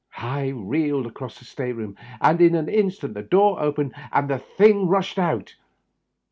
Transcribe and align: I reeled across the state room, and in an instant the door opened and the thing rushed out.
I 0.17 0.47
reeled 0.47 1.05
across 1.05 1.37
the 1.37 1.45
state 1.45 1.73
room, 1.73 1.95
and 2.21 2.41
in 2.41 2.55
an 2.55 2.67
instant 2.67 3.13
the 3.13 3.21
door 3.21 3.61
opened 3.61 3.93
and 4.11 4.27
the 4.27 4.39
thing 4.39 4.87
rushed 4.87 5.19
out. 5.19 5.53